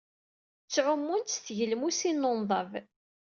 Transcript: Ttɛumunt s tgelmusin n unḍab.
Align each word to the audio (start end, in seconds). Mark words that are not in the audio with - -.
Ttɛumunt 0.65 1.33
s 1.33 1.37
tgelmusin 1.39 2.17
n 2.25 2.29
unḍab. 2.31 2.71